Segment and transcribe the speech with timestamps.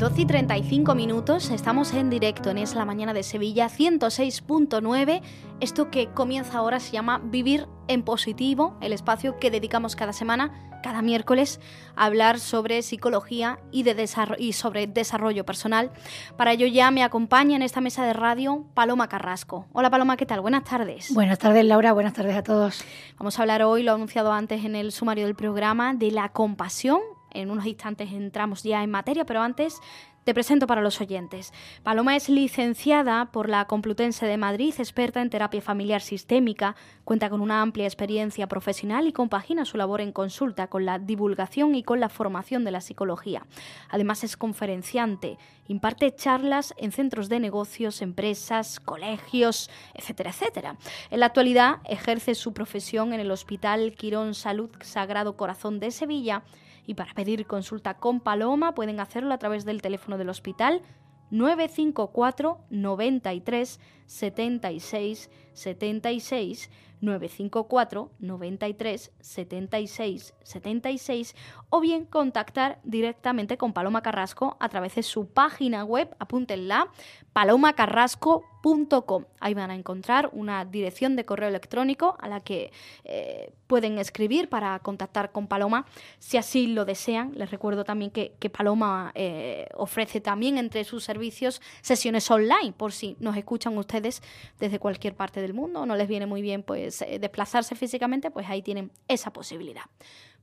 [0.00, 5.20] 12 y 35 minutos, estamos en directo en Es la Mañana de Sevilla 106.9.
[5.60, 10.80] Esto que comienza ahora se llama Vivir en Positivo, el espacio que dedicamos cada semana,
[10.82, 11.60] cada miércoles,
[11.96, 14.08] a hablar sobre psicología y, de
[14.38, 15.90] y sobre desarrollo personal.
[16.38, 19.66] Para ello ya me acompaña en esta mesa de radio Paloma Carrasco.
[19.74, 20.40] Hola Paloma, ¿qué tal?
[20.40, 21.12] Buenas tardes.
[21.12, 22.86] Buenas tardes Laura, buenas tardes a todos.
[23.18, 26.30] Vamos a hablar hoy, lo he anunciado antes en el sumario del programa, de la
[26.30, 27.00] compasión
[27.32, 29.80] en unos instantes entramos ya en materia, pero antes
[30.24, 31.52] te presento para los oyentes.
[31.82, 37.40] Paloma es licenciada por la Complutense de Madrid, experta en terapia familiar sistémica, cuenta con
[37.40, 42.00] una amplia experiencia profesional y compagina su labor en consulta con la divulgación y con
[42.00, 43.46] la formación de la psicología.
[43.88, 50.76] Además es conferenciante, imparte charlas en centros de negocios, empresas, colegios, etcétera, etcétera.
[51.10, 56.42] En la actualidad ejerce su profesión en el Hospital Quirón Salud Sagrado Corazón de Sevilla
[56.90, 60.82] y para pedir consulta con Paloma pueden hacerlo a través del teléfono del hospital
[61.30, 71.36] 954 93 76 76 954 93 76 76
[71.68, 76.90] o bien contactar directamente con Paloma Carrasco a través de su página web, apúntenla,
[77.32, 79.24] palomacarrasco.com.
[79.40, 82.72] Ahí van a encontrar una dirección de correo electrónico a la que
[83.04, 85.86] eh, pueden escribir para contactar con Paloma
[86.18, 87.32] si así lo desean.
[87.34, 93.16] Les recuerdo también que, Paloma eh, ofrece también entre sus servicios sesiones online por si
[93.20, 94.22] nos escuchan ustedes
[94.58, 98.30] desde cualquier parte del mundo o no les viene muy bien pues eh, desplazarse físicamente,
[98.30, 99.84] pues ahí tienen esa posibilidad.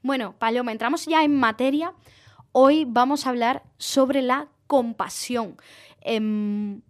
[0.02, 1.94] Bueno, Paloma, entramos ya en materia.
[2.54, 5.58] Hoy vamos a hablar sobre la compasión.
[6.02, 6.82] Em,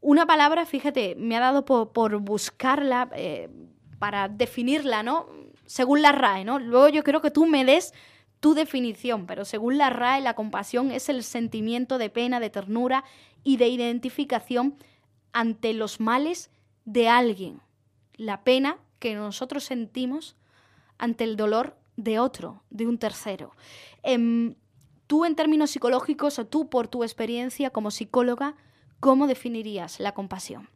[0.00, 3.48] una palabra, fíjate, me ha dado por, buscarla eh,
[3.98, 5.26] para definirla, ¿no?
[5.66, 6.58] Según la RAE, ¿no?
[6.58, 7.92] Luego yo creo que tú me des
[8.40, 13.04] tu definición, pero según la RAE, la compasión es el sentimiento de pena, de ternura
[13.42, 14.76] y de identificación
[15.32, 16.50] ante los males
[16.84, 17.60] de alguien.
[18.14, 20.36] La pena que nosotros sentimos
[20.98, 23.52] ante el dolor de otro, de un tercero.
[24.02, 24.54] Em,
[25.06, 28.54] tú en términos psicológicos o tú por tu experiencia como psicóloga,
[29.00, 30.68] ¿cómo definirías la compasión?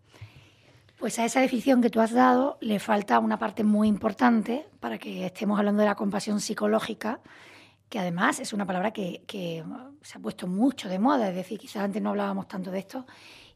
[0.99, 4.99] Pues a esa definición que tú has dado le falta una parte muy importante para
[4.99, 7.21] que estemos hablando de la compasión psicológica,
[7.89, 9.25] que además es una palabra que,
[10.03, 13.07] se ha puesto mucho de moda, es decir, quizás antes no hablábamos tanto de esto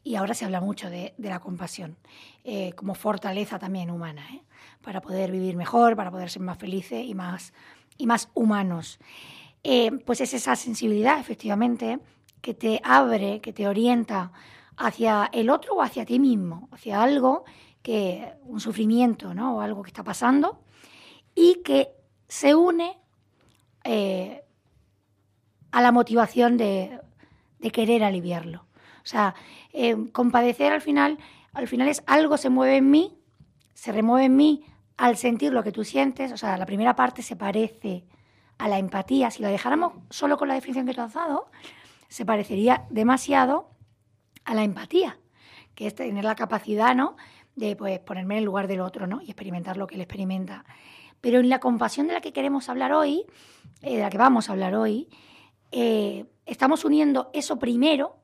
[0.03, 1.97] y ahora se habla mucho de, la compasión
[2.45, 4.43] eh, como fortaleza también humana, ¿eh?
[4.83, 7.53] para poder vivir mejor, para poder ser más felices y más,
[7.99, 8.99] y más humanos.
[9.66, 11.98] Eh, pues es esa sensibilidad, efectivamente,
[12.42, 14.30] que te abre, que te orienta
[14.76, 17.44] hacia el otro o hacia ti mismo, hacia algo
[17.82, 19.56] que, un sufrimiento, ¿no?
[19.56, 20.60] O algo que está pasando
[21.34, 21.94] y que
[22.28, 22.98] se une
[23.84, 24.44] eh,
[25.72, 27.00] a la motivación de,
[27.72, 28.66] querer aliviarlo.
[29.02, 29.34] O sea,
[29.72, 31.19] eh, compadecer al final,
[31.54, 33.19] al final es algo se mueve en mí,
[33.72, 34.66] se remueve en mí
[34.98, 36.32] al sentir lo que tú sientes.
[36.32, 38.04] O sea, la primera parte se parece
[38.59, 39.31] a la empatía.
[39.31, 41.15] Si lo dejáramos solo con la definición que tú has
[42.09, 43.70] se parecería demasiado
[44.44, 45.19] a la empatía,
[45.75, 47.16] que es tener la capacidad, ¿no?
[47.56, 49.20] De pues, ponerme en el lugar del otro, ¿no?
[49.22, 50.64] Y experimentar lo que él experimenta.
[51.20, 53.25] Pero en la compasión de la que queremos hablar hoy,
[53.82, 55.09] eh, de la que vamos a hablar hoy,
[55.72, 58.16] eh, estamos uniendo eso primero,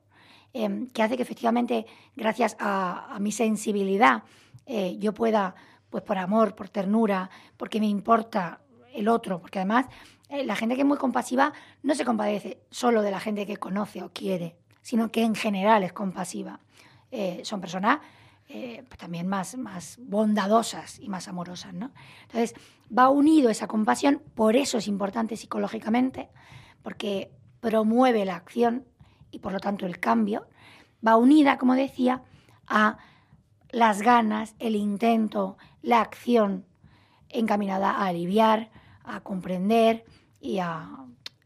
[0.53, 4.23] em, que hace que efectivamente, gracias a, mi sensibilidad,
[4.65, 5.55] eh, yo pueda,
[5.89, 8.61] pues por amor, por ternura, porque me importa
[8.93, 11.53] el otro, porque además eh, la gente que es muy compasiva
[11.83, 15.83] no se compadece solo de la gente que conoce o quiere, sino que en general
[15.83, 16.59] es compasiva.
[17.11, 17.99] Eh, son personas
[18.53, 21.73] eh, pues también más, más bondadosas y más amorosas.
[21.73, 21.91] ¿no?
[22.23, 22.53] Entonces,
[22.97, 26.29] va unido esa compasión, por eso es importante psicológicamente,
[26.83, 27.31] porque
[27.61, 28.85] promueve la acción
[29.31, 30.47] y por lo tanto el cambio,
[31.05, 32.23] va unida, como decía,
[32.67, 32.97] a
[33.71, 36.65] las ganas, el intento, la acción
[37.29, 38.69] encaminada a aliviar,
[39.03, 40.03] a comprender,
[40.41, 40.89] y a,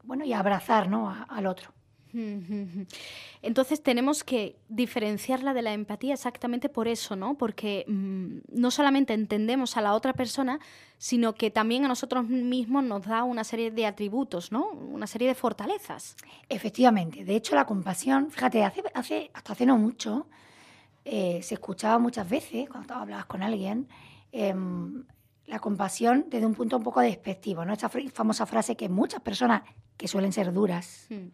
[0.03, 1.13] bueno, y abrazar ¿no?
[1.27, 1.75] al otro.
[3.42, 7.38] Entonces tenemos que diferenciarla de la empatía exactamente por eso, ¿no?
[7.38, 10.59] Porque mm, no solamente entendemos a la otra persona,
[10.97, 14.69] sino que también a nosotros mismos nos da una serie de atributos, ¿no?
[14.69, 16.15] Una serie de fortalezas.
[16.48, 17.25] Efectivamente.
[17.25, 20.27] De hecho, la compasión, fíjate, hace, hace hasta hace no mucho,
[21.03, 23.88] eh, se escuchaba muchas veces cuando hablabas con alguien,
[24.31, 25.03] em,
[25.47, 27.74] la compasión desde un punto un poco despectivo, ¿no?
[27.74, 29.63] Esta famosa frase que muchas personas
[29.97, 31.27] que suelen ser duras, hmm.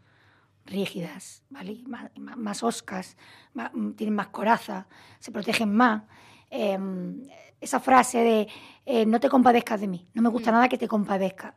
[0.65, 1.81] rígidas, ¿vale?
[2.17, 3.17] más, oscas,
[3.53, 4.87] mm, tienen más coraza,
[5.19, 6.03] se protegen más.
[6.49, 7.27] Em,
[7.61, 8.47] esa frase de
[8.85, 10.55] eh, no te compadezcas de mí, no me gusta hmm.
[10.55, 11.55] nada que te compadezca.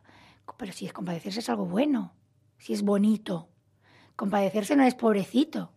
[0.56, 2.14] Pero si es compadecerse es algo bueno,
[2.58, 3.48] si es bonito.
[4.14, 5.72] Compadecerse no es pobrecito.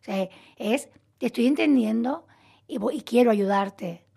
[0.00, 2.26] O sea, es, te estoy entendiendo
[2.68, 4.07] y, y quiero ayudarte.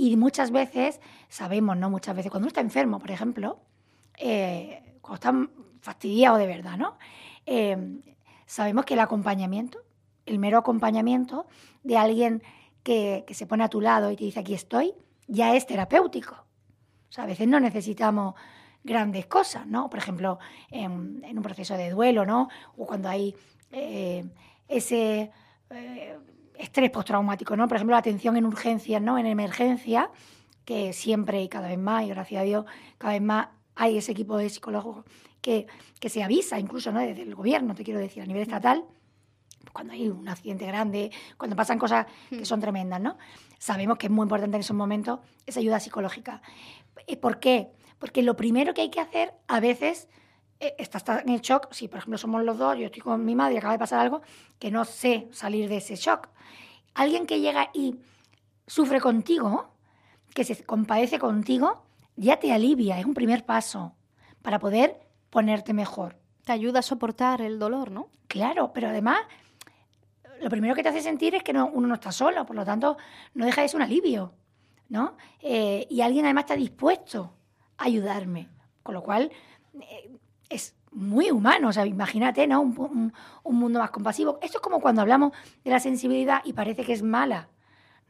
[0.00, 1.90] Y muchas veces, sabemos, ¿no?
[1.90, 3.58] Muchas veces, cuando uno está enfermo, por ejemplo,
[4.16, 6.96] eh, cuando está fastidiado de verdad, ¿no?
[7.46, 8.00] Eh,
[8.46, 9.80] sabemos que el acompañamiento,
[10.24, 11.48] el mero acompañamiento
[11.82, 12.44] de alguien
[12.84, 14.94] que, que, se pone a tu lado y te dice aquí estoy,
[15.26, 16.34] ya es terapéutico.
[17.08, 18.36] O sea, a veces no necesitamos
[18.84, 19.90] grandes cosas, ¿no?
[19.90, 20.38] Por ejemplo,
[20.70, 22.48] en, un proceso de duelo, ¿no?
[22.76, 23.34] O cuando hay
[23.72, 24.24] eh,
[24.68, 25.32] ese
[26.58, 27.68] estrés postraumático, ¿no?
[27.68, 29.18] Por ejemplo, la atención en urgencias, ¿no?
[29.18, 30.10] En emergencia,
[30.64, 32.64] que siempre y cada vez más, y gracias a Dios,
[32.98, 35.04] cada vez más hay ese equipo de psicólogos
[35.40, 35.66] que,
[36.00, 37.00] que se avisa, incluso, ¿no?
[37.00, 38.84] Desde el gobierno, te quiero decir, a nivel estatal,
[39.72, 43.16] cuando hay un accidente grande, cuando pasan cosas que son tremendas, ¿no?
[43.58, 46.42] Sabemos que es muy importante en esos momentos esa ayuda psicológica.
[47.20, 47.70] ¿Por qué?
[47.98, 50.12] Porque lo primero que hay que hacer a veces eh,
[50.60, 53.54] estás en el shock, si por ejemplo somos los dos, yo estoy con mi madre
[53.54, 54.22] y acaba de pasar algo,
[54.58, 56.28] que no sé salir de ese shock.
[56.94, 57.96] Alguien que llega y
[58.66, 59.70] sufre contigo,
[60.34, 61.84] que se compadece contigo,
[62.16, 63.94] ya te alivia, es un primer paso
[64.42, 64.98] para poder
[65.30, 66.16] ponerte mejor.
[66.44, 68.08] Te ayuda a soportar el dolor, ¿no?
[68.26, 69.20] Claro, pero además
[70.40, 72.64] lo primero que te hace sentir es que no, uno no está solo, por lo
[72.64, 72.96] tanto
[73.34, 74.32] no deja de ser un alivio,
[74.88, 75.16] ¿no?
[75.40, 77.34] Eh, y alguien además está dispuesto
[77.76, 78.48] a ayudarme,
[78.82, 79.30] con lo cual
[79.80, 80.10] eh,
[80.48, 82.60] es muy humano, o sea, imagínate, ¿no?
[82.60, 83.12] Un, un,
[83.42, 84.38] un, mundo más compasivo.
[84.40, 85.32] Esto es como cuando hablamos
[85.64, 87.48] de la sensibilidad y parece que es mala.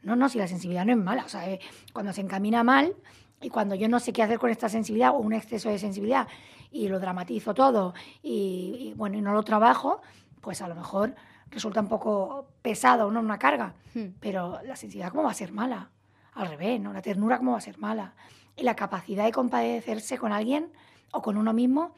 [0.01, 1.59] No, no, si la sensibilidad no es mala, o sea, eh,
[1.91, 2.95] cuando se encamina mal
[3.41, 6.27] y cuando yo no sé qué hacer con esta sensibilidad o un exceso de sensibilidad
[6.71, 7.93] y lo dramatizo todo
[8.23, 10.01] y, y bueno, y no lo trabajo,
[10.39, 11.15] pues a lo mejor
[11.51, 13.19] resulta un poco pesado, ¿no?
[13.19, 13.73] Una carga.
[13.93, 14.13] Hmm.
[14.19, 15.89] Pero la sensibilidad, ¿cómo va a ser mala?
[16.33, 16.93] Al revés, ¿no?
[16.93, 18.13] La ternura, ¿cómo va a ser mala?
[18.55, 20.71] Y la capacidad de compadecerse con alguien
[21.11, 21.93] o con uno mismo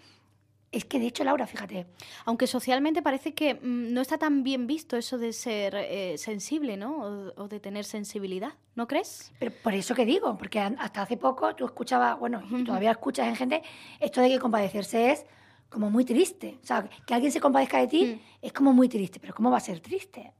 [0.72, 1.86] es que de hecho, Laura, fíjate.
[2.26, 6.78] Aunque socialmente parece que mmm, no está tan bien visto eso de ser eh, sensible,
[6.78, 6.98] ¿no?
[7.36, 9.34] O, o, de tener sensibilidad, ¿no crees?
[9.40, 13.28] Pero por eso que digo, porque hasta hace poco tú escuchabas, bueno, y todavía escuchas
[13.28, 13.64] en gente,
[14.00, 15.26] esto de que compadecerse es
[15.72, 16.60] como muy triste.
[16.62, 18.46] O sea, que alguien se compadezca de ti mm.
[18.46, 19.20] es como muy triste.
[19.20, 20.34] Pero ¿cómo va a ser triste?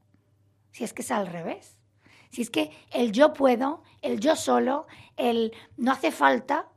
[0.70, 1.78] Si es que es al revés.
[2.30, 4.86] Si es que el yo puedo, el yo solo,
[5.16, 6.68] el no hace falta,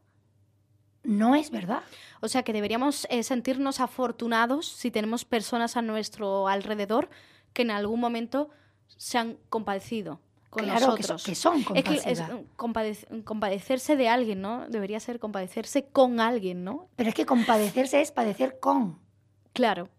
[1.06, 1.84] no es verdad.
[2.22, 7.10] O sea que deberíamos eh, sentirnos afortunados si tenemos personas a nuestro alrededor
[7.54, 8.50] que en algún momento
[8.98, 10.19] se han compadecido
[10.50, 11.24] con claro, nosotros.
[11.24, 12.22] Que, son, que son es que es
[12.56, 14.66] compadec compadecerse de alguien, ¿no?
[14.69, 16.88] Debería ser compadecerse con alguien, ¿no?
[16.96, 19.00] Pero es que compadecerse es padecer con.
[19.54, 19.90] Claro.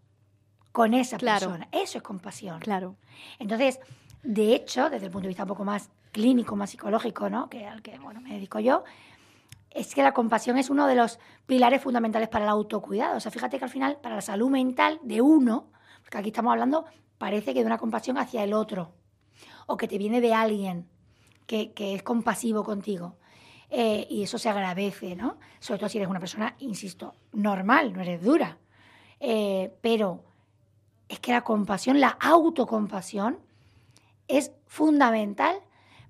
[0.71, 1.47] Con esa claro.
[1.47, 1.67] persona.
[1.71, 2.59] Eso es compasión.
[2.59, 2.95] Claro.
[3.39, 3.79] Entonces,
[4.23, 7.49] de hecho, desde el punto de vista un poco más clínico, más psicológico, ¿no?
[7.49, 8.83] Que al que bueno, me dedico yo,
[9.77, 13.17] es que la compasión es uno de los pilares fundamentales para el autocuidado.
[13.17, 15.69] O sea, fíjate que al final, para la salud mental de uno,
[16.01, 16.85] porque aquí estamos hablando,
[17.19, 18.95] parece que de una compasión hacia el otro,
[19.67, 20.89] o que te viene de alguien
[21.45, 23.17] que, que es compasivo contigo.
[23.69, 25.37] Eh, y eso se agradece, ¿no?
[25.59, 28.57] Sobre todo si eres una persona, insisto, normal, no eres dura.
[29.19, 30.23] Eh, pero
[31.07, 33.39] es que la compasión, la autocompasión,
[34.27, 35.59] es fundamental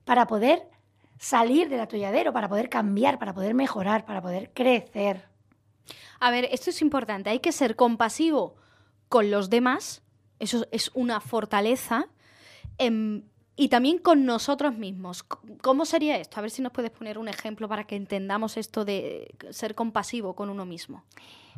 [0.06, 0.70] para poder
[1.18, 5.28] salir del atolladero, para poder cambiar, para poder mejorar, para poder crecer.
[6.20, 7.30] A ver, esto es importante.
[7.30, 8.56] Hay que ser compasivo
[9.10, 10.04] con los demás.
[10.40, 12.08] Eso es una fortaleza.
[12.78, 13.22] Eh,
[13.60, 15.24] y también con nosotros mismos.
[15.24, 16.38] ¿Cómo sería esto?
[16.38, 20.36] A ver si nos puedes poner un ejemplo para que entendamos esto de ser compasivo
[20.36, 21.04] con uno mismo.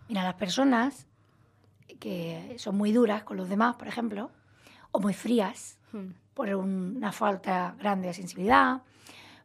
[0.07, 1.05] Mira, las personas
[1.99, 4.31] que son muy duras con los demás, por ejemplo,
[4.91, 6.11] o muy frías hmm.
[6.33, 8.81] por una falta grande de sensibilidad,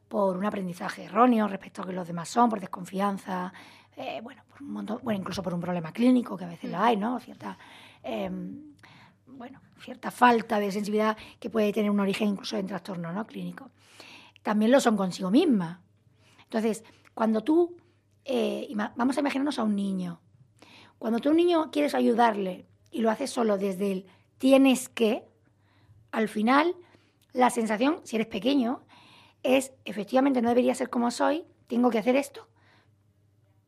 [0.08, 3.52] por un aprendizaje erróneo respecto a que los demás son, por desconfianza,
[3.96, 6.78] eh, bueno, por un montón, bueno, incluso por un problema clínico que a veces lo
[6.78, 7.18] hay, ¿no?
[7.20, 7.58] Cierta
[8.02, 8.30] eh,
[9.26, 13.26] bueno, cierta falta de sensibilidad que puede tener un origen incluso en trastorno ¿no?
[13.26, 13.70] clínico.
[14.42, 15.82] También lo son consigo misma.
[16.44, 16.84] Entonces,
[17.14, 17.76] cuando tú,
[18.24, 20.20] eh, vamos a imaginarnos a un niño,
[20.98, 24.06] cuando tú a un niño quieres ayudarle y lo haces solo desde el
[24.38, 25.24] tienes que,
[26.12, 26.76] al final
[27.32, 28.83] la sensación, si eres pequeño,
[29.44, 32.48] es efectivamente no debería ser como soy, tengo que hacer esto,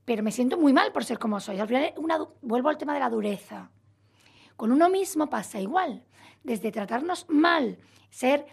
[0.05, 1.61] pero me siento muy mal por ser como soy.
[1.61, 3.71] Al final una, vuelvo al tema de la dureza.
[4.57, 6.05] Con uno mismo pasa igual.
[6.43, 7.79] Desde tratarnos mal,
[8.09, 8.47] ser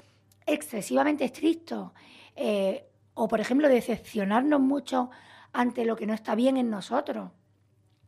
[0.46, 1.94] excesivamente estricto,
[2.36, 5.10] eh, o por ejemplo decepcionarnos mucho
[5.54, 7.32] ante lo que no está bien en nosotros,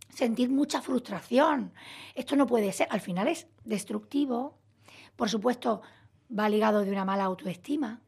[0.10, 1.72] sentir mucha frustración.
[2.16, 2.88] Esto no puede ser.
[2.90, 4.58] Al final es destructivo.
[5.16, 5.82] Por supuesto,
[6.38, 8.02] va ligado de una mala autoestima.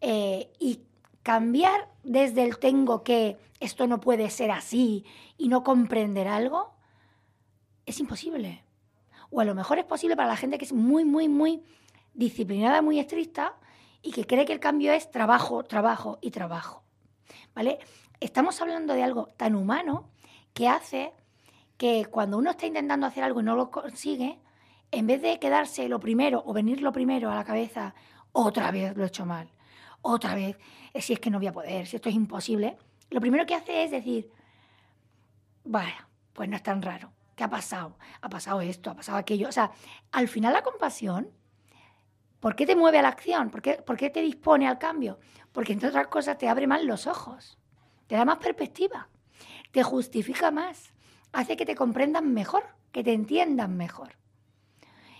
[0.00, 0.80] Eh, y
[1.22, 5.04] cambiar desde el tengo que, esto no puede ser así,
[5.38, 6.74] y no comprender algo,
[7.84, 8.64] es imposible.
[9.30, 11.62] O a lo mejor es posible para la gente que es muy, muy, muy
[12.14, 13.56] disciplinada, muy estricta
[14.02, 16.82] y que cree que el cambio es trabajo, trabajo y trabajo.
[17.54, 17.78] ¿Vale?
[18.20, 20.10] Estamos hablando de algo tan humano
[20.54, 21.12] que hace
[21.76, 24.38] que cuando uno está intentando hacer algo y no lo consigue,
[24.90, 27.94] en vez de quedarse lo primero o venir lo primero a la cabeza,
[28.32, 29.50] otra vez lo he hecho mal,
[30.06, 30.58] otra vez,
[30.92, 32.76] eh, si es que no voy a poder, si esto es imposible,
[33.10, 34.30] lo primero que hace es decir,
[35.64, 35.96] bueno,
[36.32, 37.12] pues no es tan raro.
[37.34, 37.98] ¿Qué ha pasado?
[38.22, 39.48] Ha pasado esto, ha pasado aquello.
[39.48, 39.70] O sea,
[40.12, 41.30] al final la compasión,
[42.40, 43.50] ¿por qué te mueve a la acción?
[43.50, 45.18] ¿Por qué, por qué te dispone al cambio?
[45.52, 47.58] Porque entre otras cosas te abre más los ojos,
[48.06, 49.08] te da más perspectiva,
[49.70, 50.94] te justifica más,
[51.32, 54.16] hace que te comprendan mejor, que te entiendan mejor.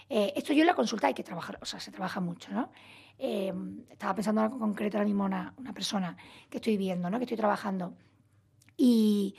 [0.09, 2.71] Eh, esto yo en la consulta hay que trabajar, o sea, se trabaja mucho, ¿no?
[3.19, 3.53] Eh,
[3.91, 6.17] estaba pensando en concreto ahora mismo una, una, persona
[6.51, 7.19] que estoy viendo, ¿no?
[7.19, 7.95] Que estoy trabajando.
[8.77, 9.35] Y,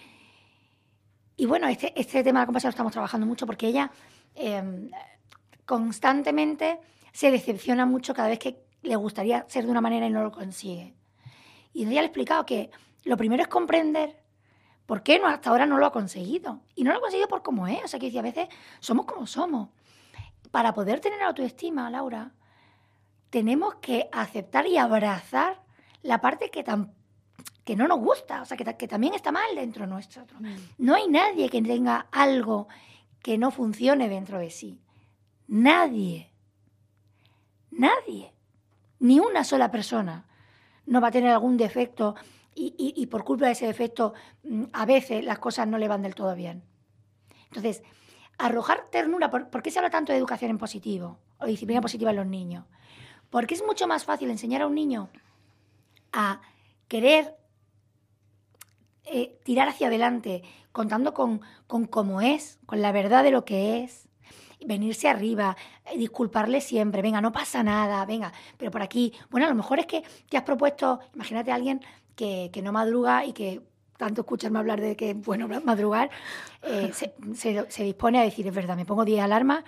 [1.37, 3.91] y bueno, este, este tema de la compasión lo estamos trabajando mucho porque ella
[4.35, 4.89] eh,
[5.65, 6.79] constantemente
[7.13, 10.31] se decepciona mucho cada vez que le gustaría ser de una manera y no lo
[10.31, 10.95] consigue.
[11.73, 12.71] Y ella le he explicado que
[13.03, 14.23] lo primero es comprender
[14.87, 16.61] por qué no, hasta ahora no lo ha conseguido.
[16.73, 17.83] Y no lo ha conseguido por cómo es.
[17.83, 18.47] O sea, que a veces
[18.79, 19.69] somos como somos
[20.51, 22.31] para poder tener autoestima, Laura,
[23.29, 25.61] tenemos que aceptar y abrazar
[26.01, 26.63] la parte que,
[27.63, 30.39] que no nos gusta, o sea, que, que, también está mal dentro de nosotros.
[30.39, 30.55] Mm.
[30.77, 32.67] No hay nadie que tenga algo
[33.21, 34.79] que no funcione dentro de sí.
[35.47, 36.31] Nadie.
[37.71, 38.33] Nadie.
[38.99, 40.25] Ni una sola persona
[40.85, 42.15] no va a tener algún defecto
[42.55, 44.13] y, y por culpa de ese defecto
[44.43, 46.63] mm, a veces las cosas no le van del todo bien.
[47.47, 47.83] Entonces,
[48.37, 49.29] arrojar ternura.
[49.29, 52.65] ¿Por, qué se habla tanto de educación en positivo o disciplina positiva en los niños?
[53.29, 55.09] Porque es mucho más fácil enseñar a un niño
[56.13, 56.41] a
[56.87, 57.35] querer
[59.05, 63.83] eh, tirar hacia adelante, contando con, con cómo es, con la verdad de lo que
[63.83, 64.07] es,
[64.65, 69.49] venirse arriba, eh, disculparle siempre, venga, no pasa nada, venga, pero por aquí, bueno, a
[69.49, 71.81] lo mejor es que te has propuesto, imagínate a alguien
[72.15, 73.61] que, que no madruga y que
[73.97, 76.09] tanto escucharme hablar de que bueno madrugar,
[76.63, 79.63] eh, se, dispone a decir, es verdad, me pongo 10 alarmas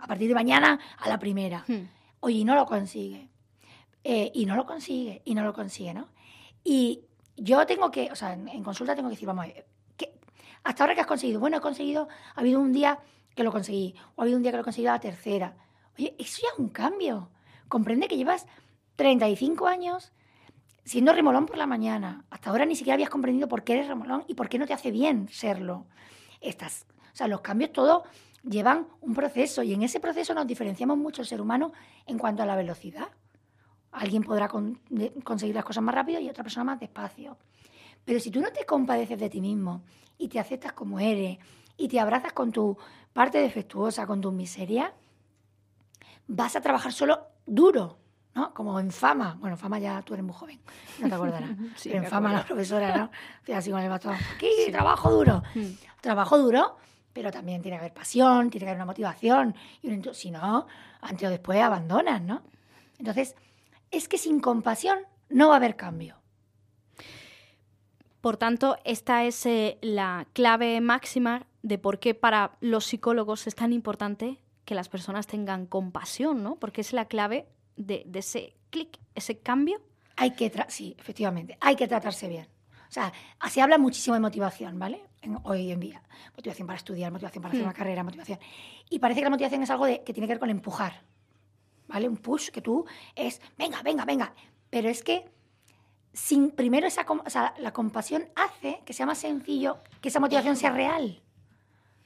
[0.00, 1.64] a partir de mañana a la primera.
[1.66, 1.88] Hmm.
[2.20, 3.28] Oye, y no lo consigue.
[4.02, 6.08] Eh, y no lo consigue, y no lo consigue, ¿no?
[6.62, 7.04] Y
[7.36, 9.46] yo tengo que, o sea, en, consulta tengo que decir, vamos,
[9.96, 10.18] ¿qué,
[10.62, 12.98] hasta ahora que has conseguido, bueno, he conseguido, ha habido un día
[13.34, 15.56] que lo conseguí, o ha habido un día que lo he conseguido a la tercera.
[15.98, 17.30] Oye, eso ya es un cambio.
[17.68, 18.46] Comprende que llevas
[18.96, 20.12] 35 años
[20.84, 22.24] siendo remolón por la mañana.
[22.30, 24.74] Hasta ahora ni siquiera habías comprendido por qué eres remolón y por qué no te
[24.74, 25.86] hace bien serlo.
[26.40, 28.02] Estas, o sea, los cambios todos
[28.42, 31.72] llevan un proceso y en ese proceso nos diferenciamos mucho el ser humano
[32.06, 33.08] en cuanto a la velocidad.
[33.92, 37.38] Alguien podrá conseguir las cosas más rápido y otra persona más despacio.
[38.04, 39.82] Pero si tú no te compadeces de ti mismo
[40.18, 41.38] y te aceptas como eres
[41.76, 42.76] y te abrazas con tu
[43.12, 44.92] parte defectuosa, con tu miseria,
[46.26, 47.98] vas a trabajar solo duro
[48.34, 48.52] ¿no?
[48.52, 49.36] Como en Fama.
[49.40, 50.60] Bueno, Fama ya tú eres muy joven,
[51.00, 51.50] no te acordarás.
[51.82, 53.10] Pero en Fama la profesora, ¿no?
[53.54, 54.16] Así con el bastón.
[54.34, 55.42] Aquí, trabajo duro.
[55.54, 55.72] Mm.
[56.00, 56.76] Trabajo duro,
[57.14, 59.54] pero también tiene que haber pasión, tiene que haber una motivación.
[59.80, 60.66] Y si no,
[61.00, 62.42] antes o después abandonas, ¿no?
[62.98, 63.36] Entonces,
[63.90, 64.98] es que sin compasión
[65.30, 66.16] no va a haber cambio.
[68.20, 73.54] Por tanto, esta es eh, la clave máxima de por qué para los psicólogos es
[73.54, 76.56] tan importante que las personas tengan compasión, ¿no?
[76.56, 79.80] Porque es la clave de, ese clic, ese cambio?
[80.16, 82.46] Hay que, sí, efectivamente, hay que tratarse bien.
[82.88, 83.12] O sea,
[83.50, 85.02] se habla muchísimo de motivación, ¿vale?
[85.44, 86.02] hoy en día.
[86.36, 87.68] Motivación para estudiar, motivación para hacer hmm.
[87.68, 88.38] una carrera, motivación.
[88.90, 91.02] Y parece que la motivación es algo de, que tiene que ver con empujar,
[91.88, 92.08] ¿vale?
[92.08, 94.34] Un push que tú es, venga, venga, venga.
[94.70, 95.24] Pero es que
[96.12, 100.56] sin primero esa, o sea, la compasión hace que sea más sencillo que esa motivación
[100.56, 101.22] sea real.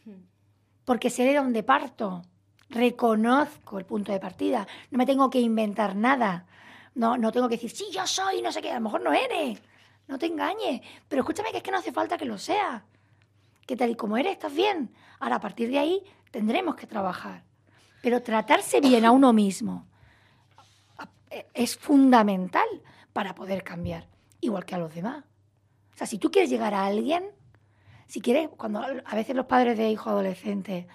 [0.04, 0.22] Hmm.
[0.84, 2.22] Porque sé de dónde parto
[2.70, 6.46] reconozco el punto de partida, no me tengo que inventar nada,
[6.94, 9.12] no, no tengo que decir, sí, yo soy, no sé qué, a lo mejor no
[9.12, 9.60] eres,
[10.06, 12.84] no te engañes, pero escúchame que es que no hace falta que lo sea,
[13.66, 17.44] que tal y como eres estás bien, ahora a partir de ahí tendremos que trabajar,
[18.02, 19.86] pero tratarse bien a uno mismo
[21.54, 22.66] es fundamental
[23.12, 24.06] para poder cambiar,
[24.40, 25.24] igual que a los demás.
[25.94, 27.24] O sea, si tú quieres llegar a alguien,
[28.06, 30.86] si quieres, cuando a veces los padres de hijos adolescentes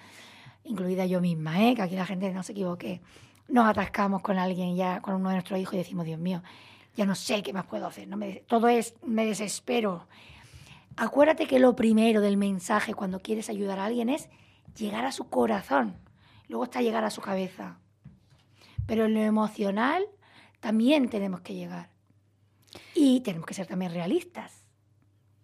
[0.64, 1.74] incluida yo misma, ¿eh?
[1.74, 3.00] que aquí la gente no se equivoque,
[3.48, 6.42] nos atascamos con alguien ya, con uno de nuestros hijos y decimos, Dios mío,
[6.96, 10.06] ya no sé qué más puedo hacer, no me, todo es, me desespero.
[10.96, 14.28] Acuérdate que lo primero del mensaje cuando quieres ayudar a alguien es
[14.76, 15.96] llegar a su corazón,
[16.48, 17.78] luego está llegar a su cabeza.
[18.86, 20.06] Pero en lo emocional
[20.60, 21.90] también tenemos que llegar.
[22.94, 24.64] Y tenemos que ser también realistas.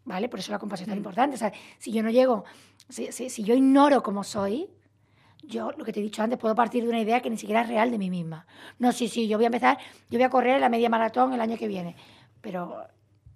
[0.04, 0.28] ¿Vale?
[0.28, 1.04] Por eso la compasión es tan mm.
[1.04, 1.36] importante.
[1.36, 2.44] O sea, si yo no llego,
[2.88, 4.68] si, si yo ignoro cómo soy,
[5.42, 7.62] yo, lo que te he dicho antes, puedo partir de una idea que ni siquiera
[7.62, 8.46] es real de mí misma.
[8.78, 9.78] No, sí, sí, yo voy a empezar,
[10.10, 11.96] yo voy a correr la media maratón el año que viene.
[12.40, 12.84] Pero.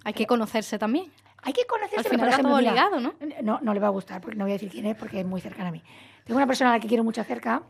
[0.04, 1.10] Hay que conocerse también.
[1.42, 1.98] Hay que conocerse.
[1.98, 3.14] Al final ejemplo, ¿no?
[3.42, 3.60] ¿no?
[3.62, 5.40] No le va a gustar, porque no voy a decir quién es, porque es muy
[5.40, 5.82] cercana a mí.
[6.24, 7.62] Tengo una persona a la que quiero mucho cerca,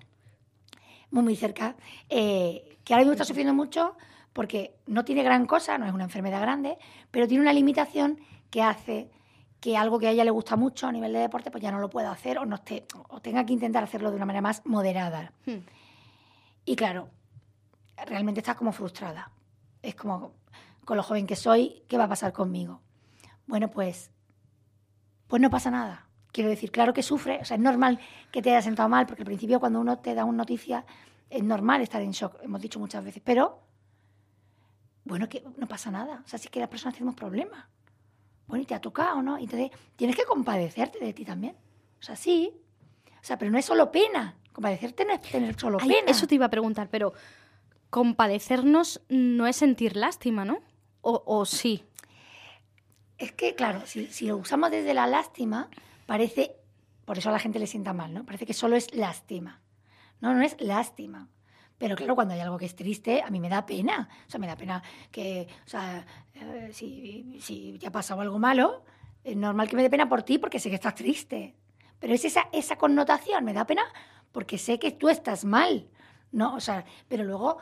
[1.10, 1.76] muy, muy cerca,
[2.08, 3.96] eh, que ahora mismo está sufriendo mucho
[4.32, 6.76] porque no tiene gran cosa, no es una enfermedad grande,
[7.10, 8.18] pero tiene una limitación
[8.50, 9.10] que hace
[9.64, 11.78] que algo que a ella le gusta mucho a nivel de deporte, pues ya no
[11.78, 14.60] lo pueda hacer o, no esté, o tenga que intentar hacerlo de una manera más
[14.66, 15.32] moderada.
[15.46, 15.60] Hmm.
[16.66, 17.08] Y claro,
[18.04, 19.30] realmente está como frustrada.
[19.80, 20.34] Es como,
[20.84, 22.82] con lo joven que soy, ¿qué va a pasar conmigo?
[23.46, 24.10] Bueno, pues,
[25.28, 26.08] pues no pasa nada.
[26.30, 27.98] Quiero decir, claro que sufre, o sea, es normal
[28.32, 30.84] que te haya sentado mal, porque al principio cuando uno te da una noticia
[31.30, 33.62] es normal estar en shock, hemos dicho muchas veces, pero
[35.04, 36.20] bueno, que no pasa nada.
[36.22, 37.64] O sea, es que las personas tenemos problemas
[38.46, 39.38] bueno, y te ha tocado, ¿no?
[39.38, 41.56] Entonces, tienes que compadecerte de ti también.
[42.00, 42.52] O sea, sí.
[43.06, 44.36] O sea, pero no es solo pena.
[44.52, 45.94] Compadecerte no es tener solo pena.
[46.06, 47.12] Eso te iba a preguntar, pero
[47.90, 50.60] compadecernos no es sentir lástima, ¿no?
[51.00, 51.84] ¿O, sí?
[53.18, 55.68] Es que, claro, si, si, lo usamos desde la lástima,
[56.06, 56.56] parece,
[57.04, 58.24] por eso a la gente le sienta mal, ¿no?
[58.24, 59.60] Parece que solo es lástima.
[60.20, 61.28] No, no es lástima.
[61.84, 64.08] Pero claro, cuando hay algo que es triste, a mí me da pena.
[64.26, 68.38] O sea, me da pena que, o sea, eh, si, si, te ha pasado algo
[68.38, 68.86] malo,
[69.22, 71.54] es normal que me dé pena por ti porque sé que estás triste.
[71.98, 73.82] Pero es esa, esa connotación, me da pena
[74.32, 75.90] porque sé que tú estás mal.
[76.32, 76.54] ¿no?
[76.54, 77.58] O sea, pero luego,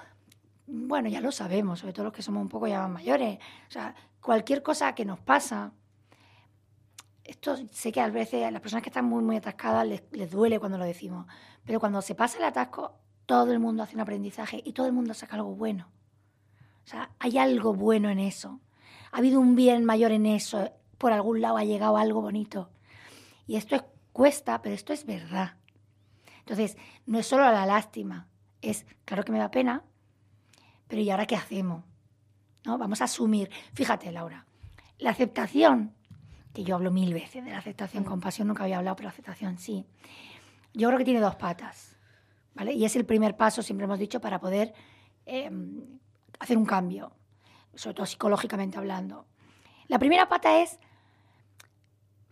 [0.69, 3.41] bueno, ya lo sabemos, sobre todo los que somos un poco ya mayores.
[3.67, 5.73] O sea, cualquier cosa que nos pasa,
[7.25, 10.31] esto sé que a veces a las personas que están muy, muy atascadas les, les
[10.31, 11.27] duele cuando lo decimos,
[11.65, 14.93] pero cuando se pasa el atasco, todo el mundo hace un aprendizaje y todo el
[14.93, 15.89] mundo saca algo bueno.
[16.85, 18.61] O sea, hay algo bueno en eso.
[19.13, 20.71] Ha habido un bien mayor en eso.
[20.99, 22.71] Por algún lado ha llegado algo bonito.
[23.47, 25.57] Y esto es, cuesta, pero esto es verdad.
[26.41, 26.77] Entonces,
[27.07, 28.29] no es solo la lástima.
[28.61, 29.85] Es, claro que me da pena,
[30.89, 31.85] pero ¿y ahora qué hacemos?
[32.65, 32.79] ¿No?
[32.79, 33.51] Vamos a asumir.
[33.75, 34.47] Fíjate, Laura,
[34.99, 35.95] la aceptación,
[36.53, 39.13] que yo hablo mil veces de la aceptación, con pasión nunca había hablado, pero la
[39.13, 39.87] aceptación sí.
[40.75, 41.92] Yo creo que tiene dos patas.
[42.75, 44.75] Y es el primer paso, siempre hemos dicho, para poder
[45.27, 45.99] em,
[46.39, 47.13] hacer un cambio,
[47.75, 49.27] sobre todo psicológicamente hablando.
[49.89, 50.79] La primera pata es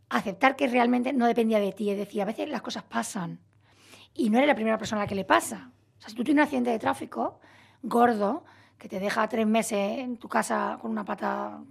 [0.09, 3.41] aceptar que realmente no dependía de ti, es decir, a veces las cosas pasan
[4.15, 5.71] y no eres la primera persona a la que le pasa.
[5.99, 7.41] O sea, si tú tienes un accidente de tráfico
[7.83, 8.45] gordo
[8.77, 11.63] que te deja tres meses en tu casa con una pata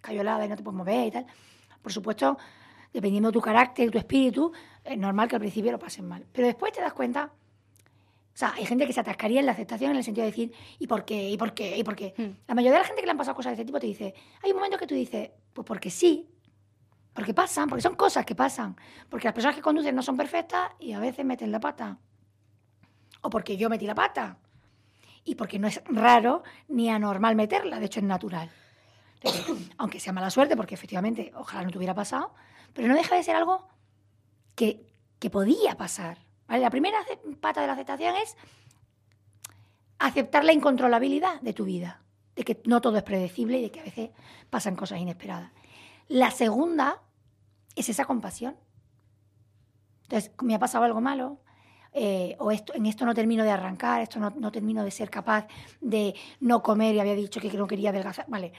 [0.00, 1.26] cayolada y no te puedes mover y tal,
[1.80, 2.38] por supuesto,
[2.92, 4.52] dependiendo de tu carácter tu espíritu,
[4.84, 6.26] es normal que al principio lo pasen mal.
[6.32, 7.30] Pero después te das cuenta
[8.40, 10.86] sea, hay gente que se atascaría en la aceptación en el sentido de decir, ¿y
[10.86, 11.30] por qué?
[11.30, 11.76] ¿Y por qué?
[11.76, 12.14] ¿Y por qué?
[12.16, 12.46] Hmm.
[12.48, 14.14] La mayoría de la gente que le han pasado cosas de este tipo te dice,
[14.42, 16.28] hay un momento que tú dices, pues porque sí,
[17.12, 18.76] porque pasan, porque son cosas que pasan,
[19.08, 21.98] porque las personas que conducen no son perfectas y a veces meten la pata.
[23.22, 24.38] O porque yo metí la pata.
[25.24, 28.50] Y porque no es raro ni anormal meterla, de hecho es natural.
[29.76, 32.32] aunque sea mala suerte, porque efectivamente ojalá no te hubiera pasado,
[32.72, 33.68] pero no deja de ser algo
[34.54, 34.86] que,
[35.18, 36.29] que podía pasar.
[36.58, 36.98] La primera
[37.40, 38.36] pata de la aceptación es
[39.98, 42.02] aceptar la incontrolabilidad de tu vida,
[42.34, 44.10] de que no todo es predecible y de que a veces
[44.48, 45.52] pasan cosas inesperadas.
[46.08, 47.02] La segunda
[47.76, 48.56] es esa compasión.
[50.04, 51.38] Entonces, me ha pasado algo malo,
[51.92, 55.10] eh, o esto, en esto no termino de arrancar, esto no, no, termino de ser
[55.10, 55.46] capaz
[55.80, 58.24] de no comer y había dicho que no quería adelgazar.
[58.28, 58.52] Vale,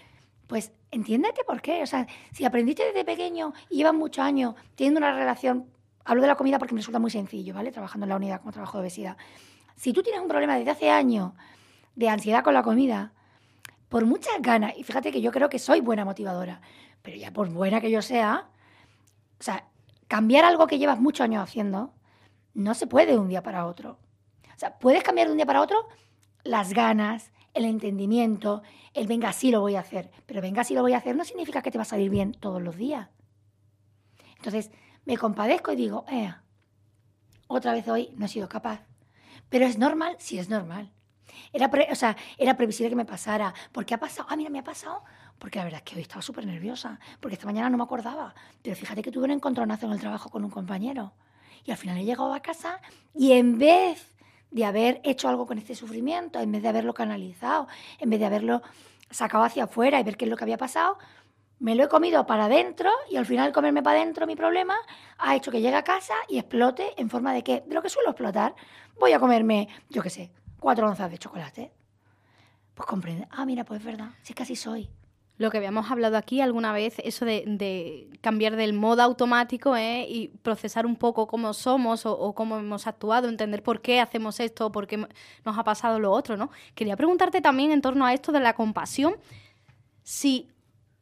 [0.48, 1.84] pues entiéndete por qué.
[1.84, 5.68] O sea, si aprendiste desde pequeño y llevas muchos años teniendo una relación
[6.06, 7.72] hablo de la comida porque me resulta muy sencillo, ¿vale?
[7.72, 9.18] Trabajando en la unidad como trabajo de obesidad.
[9.76, 11.34] Si tú tienes un problema desde hace años
[11.96, 13.14] de ansiedad con la comida,
[13.90, 16.62] por muchas ganas, y fíjate que yo creo que soy buena motivadora,
[17.02, 18.50] pero ya por buena que yo sea,
[19.40, 19.68] o sea,
[20.08, 21.94] cambiar algo que llevas muchos años haciendo,
[22.54, 23.98] no se puede de un día para otro.
[24.56, 25.88] O sea, puedes cambiar de un día para otro
[26.44, 28.62] las ganas, el entendimiento,
[28.94, 30.12] el venga, así lo voy a hacer.
[30.26, 32.34] Pero venga, así lo voy a hacer no significa que te va a salir bien
[32.34, 33.10] todos los días.
[34.38, 34.72] Entonces,
[35.06, 36.34] me compadezco y digo, eh,
[37.48, 38.82] otra vez hoy no he sido capaz.
[39.50, 40.92] Pero es normal, sí es normal.
[41.54, 43.54] Era, o sea, era previsible que me pasara.
[43.72, 44.28] ¿Por qué ha pasado?
[44.30, 45.04] Ah, mira, me ha pasado.
[45.38, 47.00] Porque la verdad es que hoy estaba súper nerviosa.
[47.20, 48.34] Porque esta mañana no me acordaba.
[48.62, 51.14] Pero fíjate que tuve un encontronazo en el trabajo con un compañero.
[51.66, 52.80] Y al final he llegado a casa
[53.14, 54.16] y en vez
[54.50, 57.68] de haber hecho algo con este sufrimiento, en vez de haberlo canalizado,
[58.00, 58.62] en vez de haberlo
[59.10, 60.98] sacado hacia afuera y ver qué es lo que había pasado,
[61.62, 64.76] me lo he comido para adentro y al final comerme para adentro mi problema
[65.20, 67.90] ha hecho que llegue a casa y explote en forma de que, de lo que
[67.90, 68.56] suelo explotar,
[69.00, 71.72] voy a comerme, yo qué sé, cuatro onzas de chocolate.
[72.74, 74.90] Pues comprende, ah, mira, pues es verdad, si es que así soy.
[75.38, 80.08] Lo que habíamos hablado aquí alguna vez, eso de, cambiar del modo automático ¿eh?
[80.10, 84.72] y procesar un poco cómo somos o, cómo hemos actuado, entender por qué hacemos esto,
[84.72, 84.98] por qué
[85.46, 86.50] nos ha pasado lo otro, ¿no?
[86.74, 89.16] Quería preguntarte también en torno a esto de la compasión,
[90.04, 90.51] si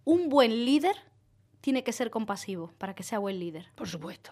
[0.09, 0.95] un buen líder
[1.61, 3.67] tiene que ser compasivo para que sea buen líder.
[3.75, 4.31] Por supuesto.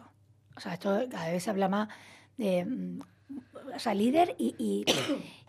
[0.56, 1.90] O sea, esto cada vez se habla más
[2.36, 3.00] de mm,
[3.76, 4.56] o sea, líder y,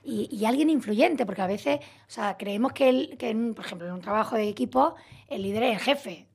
[0.04, 3.94] y, alguien influyente, porque a veces, o sea, creemos que, el, que por ejemplo, en
[3.94, 4.96] un trabajo de equipo,
[5.28, 6.26] el líder es el jefe,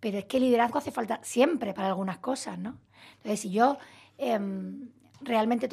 [0.00, 2.78] pero es que el liderazgo hace falta siempre para algunas cosas, ¿no?
[3.16, 3.78] Entonces, si yo
[4.18, 4.90] em,
[5.22, 5.68] realmente,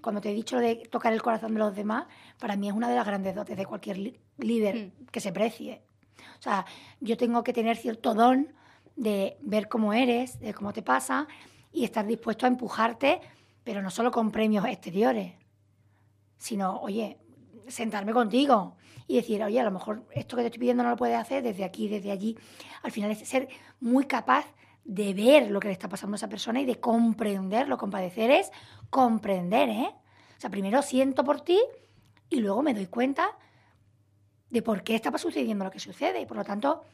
[0.00, 2.06] cuando te he dicho lo de tocar el corazón de los demás,
[2.38, 5.06] para mí es una de las grandes dotes de cualquier líder hmm.
[5.06, 5.82] que se precie.
[6.38, 6.64] O sea,
[7.00, 8.52] yo tengo que tener cierto don
[8.96, 11.26] de ver cómo eres, de cómo te pasa
[11.72, 13.20] y estar dispuesto a empujarte,
[13.64, 15.32] pero no solo con premios exteriores,
[16.38, 17.18] sino, oye,
[17.68, 20.96] sentarme contigo y decir, oye, a lo mejor esto que te estoy pidiendo no lo
[20.96, 22.36] puedes hacer desde aquí, desde allí.
[22.82, 23.48] Al final es ser
[23.80, 24.46] muy capaz
[24.84, 27.78] de ver lo que le está pasando a esa persona y de comprenderlo.
[27.78, 28.50] Compadecer es
[28.90, 29.90] comprender, ¿eh?
[30.36, 31.60] O sea, primero siento por ti
[32.28, 33.36] y luego me doy cuenta
[34.52, 36.20] de por qué está sucediendo lo que sucede.
[36.20, 36.84] Y por lo tanto,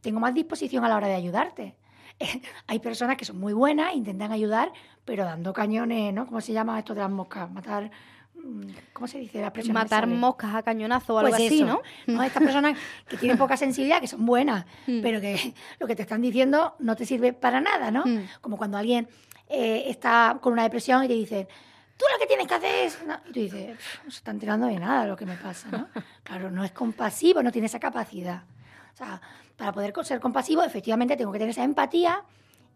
[0.00, 1.76] tengo más disposición a la hora de ayudarte.
[2.66, 4.72] Hay personas que son muy buenas, intentan ayudar,
[5.04, 6.26] pero dando cañones, ¿no?
[6.26, 7.50] ¿Cómo se llama esto de las moscas?
[7.50, 7.90] Matar.
[8.34, 9.40] Mm, ¿Cómo se dice?
[9.40, 11.82] La Matar moscas a cañonazo o algo pues así, ¿no?
[12.08, 12.22] ¿no?
[12.24, 12.76] Estas personas
[13.08, 15.00] que tienen poca sensibilidad, que son buenas, mm.
[15.00, 18.04] pero que lo que te están diciendo no te sirve para nada, ¿no?
[18.04, 18.24] Mm.
[18.40, 19.06] Como cuando alguien
[19.48, 21.48] eh, está con una depresión y te dice,
[21.96, 22.98] tú lo que tienes que hacer es...
[23.28, 25.88] Y tú dices, no se está enterando de nada lo que me pasa, ¿no?
[26.22, 28.44] Claro, no es compasivo, no tiene esa capacidad.
[28.92, 29.20] O sea,
[29.56, 32.22] para poder ser compasivo, efectivamente tengo que tener esa empatía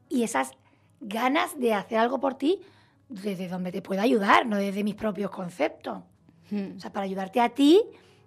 [0.09, 0.53] y esas
[1.01, 2.61] ganas de hacer algo por ti
[3.09, 6.03] desde donde te pueda ayudar, no desde mis propios conceptos.
[6.51, 6.77] Hmm.
[6.77, 7.83] O sea, para ayudarte a ti,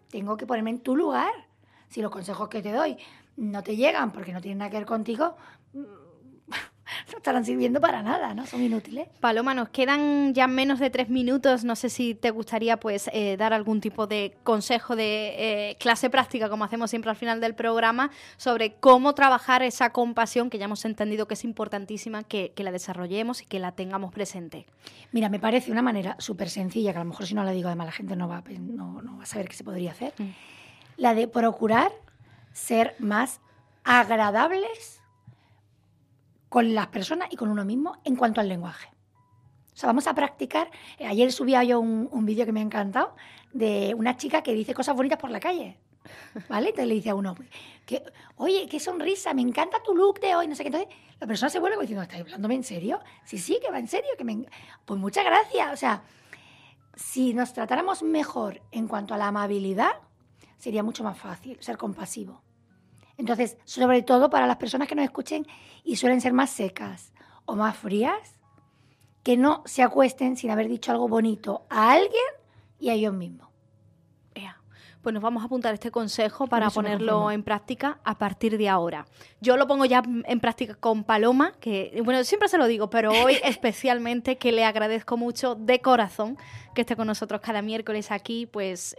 [0.10, 1.32] tengo que ponerme en tu lugar.
[1.90, 2.98] Si los consejos que te doy
[3.38, 5.36] no te llegan porque no tienen nada que ver contigo,
[7.12, 8.46] no estarán sirviendo para nada, ¿no?
[8.46, 9.08] Son inútiles.
[9.20, 11.64] Paloma, nos quedan ya menos de tres minutos.
[11.64, 16.10] No sé si te gustaría pues eh, dar algún tipo de consejo de eh, clase
[16.10, 20.66] práctica, como hacemos siempre al final del programa, sobre cómo trabajar esa compasión que ya
[20.66, 24.68] hemos entendido que es importantísima, que, la desarrollemos y que la tengamos presente.
[25.12, 27.70] Mira, me parece una manera súper sencilla, que a lo mejor si no la digo
[27.70, 30.30] además la gente no va, no, va a saber qué se podría hacer, mm.
[30.98, 31.92] la de procurar
[32.54, 33.42] ser más
[33.84, 35.01] agradables
[36.52, 38.90] con las personas y con uno mismo en cuanto al lenguaje.
[39.74, 40.70] O sea, vamos a practicar.
[41.00, 43.16] Eh, ayer subía yo un, vídeo que me ha encantado
[43.54, 45.78] de una chica que dice cosas bonitas por la calle.
[46.50, 46.72] ¿Vale?
[46.72, 47.38] Entonces le dice a uno,
[47.86, 48.04] que,
[48.36, 50.68] oye, qué sonrisa, me encanta tu look de hoy, no sé qué.
[50.68, 50.90] Entonces
[51.22, 53.00] la persona se vuelve diciendo, ¿estás hablándome en serio?
[53.24, 54.46] Sí, sí, que va en serio, que me...
[54.84, 55.72] Pues muchas gracias.
[55.72, 56.04] O sea,
[56.96, 59.94] si nos tratáramos mejor en cuanto a la amabilidad,
[60.58, 62.42] sería mucho más fácil ser compasivo.
[63.17, 65.45] Entonces, sobre todo para las personas que nos escuchen
[65.84, 67.13] y suelen ser más secas
[67.45, 68.39] o más frías,
[69.24, 72.24] que no se acuesten sin haber dicho algo bonito a alguien
[72.80, 73.52] y a ellos mismos.
[75.02, 79.08] Pues nos vamos a apuntar este consejo para ponerlo en práctica a partir de ahora.
[79.39, 83.10] Yo lo pongo ya en práctica con Paloma, que bueno, siempre se lo digo, pero
[83.12, 86.38] hoy especialmente que le agradezco mucho de corazón
[86.76, 88.95] que esté con nosotros cada miércoles aquí, pues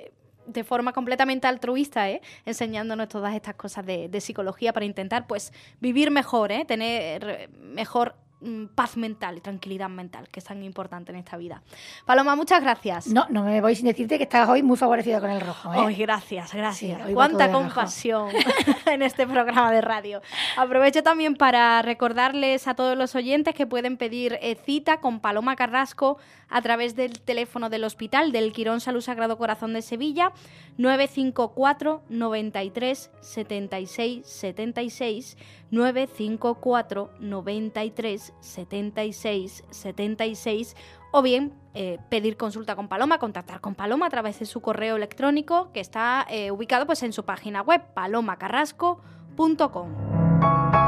[0.52, 2.20] de forma completamente altruista, ¿eh?
[2.44, 6.64] enseñándonos todas estas cosas de, de, psicología para intentar pues vivir mejor, ¿eh?
[6.64, 8.31] tener mejor Mm,
[8.74, 11.62] paz mental y tranquilidad mental, que es tan importante en esta vida.
[12.06, 13.06] Paloma, muchas gracias.
[13.08, 15.72] No, no me voy sin decirte que estás hoy muy favorecida con el rojo.
[15.88, 15.94] ¿eh?
[15.94, 17.00] gracias, gracias.
[17.12, 18.30] Cuánta compasión
[18.86, 20.22] en este programa de radio.
[20.56, 25.56] Aprovecho también para recordarles a todos los oyentes que pueden pedir eh, cita con Paloma
[25.56, 30.32] Carrasco a través del teléfono del hospital del Quirón Salud Sagrado Corazón de Sevilla,
[30.76, 35.36] 954 93 76 76
[35.72, 40.76] 954 93 76 76
[41.10, 44.96] o bien eh, pedir consulta con Paloma, contactar con Paloma a través de su correo
[44.96, 50.81] electrónico que está eh, ubicado pues, en su página web palomacarrasco.com.